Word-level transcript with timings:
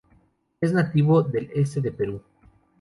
Es 0.61 0.73
nativo 0.73 1.21
del 1.21 1.51
este 1.53 1.79
de 1.79 1.91
Perú. 1.91 2.23